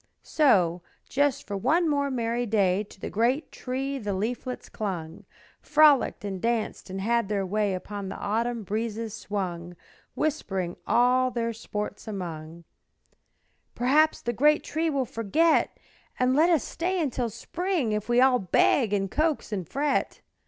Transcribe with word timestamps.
So, 0.23 0.81
just 1.07 1.45
for 1.45 1.55
one 1.55 1.87
more 1.87 2.09
merry 2.09 2.47
day 2.47 2.83
To 2.85 2.99
the 2.99 3.11
great 3.11 3.51
Tree 3.51 3.99
the 3.99 4.15
leaflets 4.15 4.67
clung, 4.67 5.25
Frolicked 5.61 6.25
and 6.25 6.41
danced 6.41 6.89
and 6.89 6.99
had 6.99 7.29
their 7.29 7.45
way, 7.45 7.75
Upon 7.75 8.09
the 8.09 8.15
autumn 8.17 8.63
breezes 8.63 9.13
swung, 9.13 9.75
Whispering 10.15 10.75
all 10.87 11.29
their 11.29 11.53
sports 11.53 12.07
among, 12.07 12.63
"Perhaps 13.75 14.21
the 14.23 14.33
great 14.33 14.63
Tree 14.63 14.89
will 14.89 15.05
forget 15.05 15.77
And 16.17 16.35
let 16.35 16.49
us 16.49 16.63
stay 16.63 16.99
until 16.99 17.27
the 17.27 17.33
spring 17.33 17.91
If 17.91 18.09
we 18.09 18.19
all 18.19 18.39
beg 18.39 18.93
and 18.93 19.11
coax 19.11 19.51
and 19.51 19.69
fret." 19.69 20.21